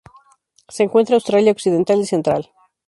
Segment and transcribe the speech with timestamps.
[0.67, 2.49] Se encuentra Australia occidental y central.